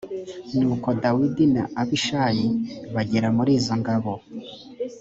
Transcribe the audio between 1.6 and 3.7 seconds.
abishayi bagera muri